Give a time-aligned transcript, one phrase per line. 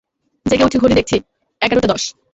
[0.45, 1.17] জেগে উঠে ঘড়ি দেখেছি,
[1.61, 2.03] এগারটা দশ।